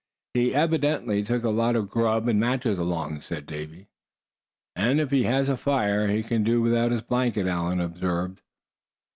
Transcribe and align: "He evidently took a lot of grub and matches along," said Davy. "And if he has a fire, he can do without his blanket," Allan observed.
"He 0.33 0.55
evidently 0.55 1.21
took 1.21 1.43
a 1.43 1.51
lot 1.51 1.75
of 1.75 1.91
grub 1.91 2.27
and 2.27 2.39
matches 2.39 2.79
along," 2.79 3.21
said 3.21 3.45
Davy. 3.45 3.85
"And 4.75 4.99
if 4.99 5.11
he 5.11 5.25
has 5.25 5.47
a 5.47 5.55
fire, 5.55 6.07
he 6.07 6.23
can 6.23 6.43
do 6.43 6.59
without 6.59 6.91
his 6.91 7.03
blanket," 7.03 7.45
Allan 7.45 7.79
observed. 7.79 8.41